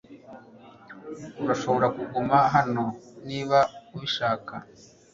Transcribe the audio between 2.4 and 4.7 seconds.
hano niba ubishaka.